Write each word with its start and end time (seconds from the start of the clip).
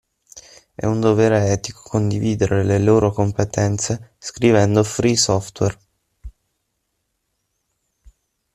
È 0.73 0.83
un 0.87 0.99
dovere 0.99 1.51
etico 1.51 1.83
condividere 1.87 2.63
le 2.63 2.79
loro 2.79 3.11
competenze 3.11 4.13
scrivendo 4.17 4.83
free 4.83 5.15
software. 5.15 5.77